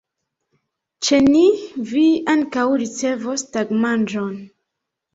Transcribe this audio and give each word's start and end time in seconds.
Ĉe 1.07 1.19
ni 1.25 1.43
vi 1.91 2.07
ankaŭ 2.35 2.67
ricevos 2.85 3.49
tagmanĝon. 3.55 4.37